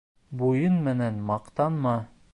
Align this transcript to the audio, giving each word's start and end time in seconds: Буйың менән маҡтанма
Буйың 0.43 0.79
менән 0.89 1.21
маҡтанма 1.31 1.95